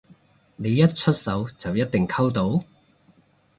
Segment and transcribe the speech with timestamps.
[0.55, 2.63] 你一出手就一定溝到？